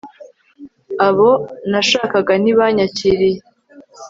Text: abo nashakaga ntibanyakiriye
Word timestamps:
abo 1.07 1.29
nashakaga 1.71 2.33
ntibanyakiriye 2.41 3.39